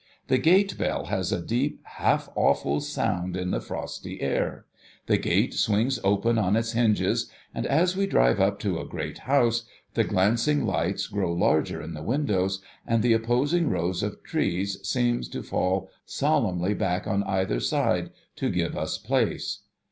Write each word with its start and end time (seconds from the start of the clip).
The 0.29 0.39
gate 0.39 0.79
bell 0.79 1.05
has 1.13 1.31
a 1.31 1.39
deep, 1.43 1.79
half 1.83 2.27
awful 2.35 2.79
sound 2.81 3.37
in 3.37 3.51
the 3.51 3.61
frosty 3.61 4.19
air; 4.19 4.65
the 5.05 5.19
gate 5.19 5.53
swings 5.53 5.99
open 6.03 6.39
on 6.39 6.55
its 6.55 6.71
hinges; 6.71 7.29
and, 7.53 7.67
as 7.67 7.95
we 7.95 8.07
drive 8.07 8.39
up 8.39 8.57
to 8.61 8.79
a 8.79 8.87
great 8.87 9.19
house, 9.19 9.63
the 9.93 10.03
glancing 10.03 10.65
lights 10.65 11.05
grow 11.05 11.31
larger 11.31 11.83
in 11.83 11.93
the 11.93 12.01
windows, 12.01 12.63
and 12.87 13.03
the 13.03 13.13
opposing 13.13 13.69
rows 13.69 14.01
of 14.01 14.23
trees 14.23 14.79
seem 14.81 15.21
to 15.21 15.43
fall 15.43 15.91
solemnly 16.03 16.73
back 16.73 17.05
on 17.05 17.21
either 17.25 17.59
side, 17.59 18.09
to 18.37 18.49
give 18.49 18.75
us 18.75 18.97
place. 18.97 19.59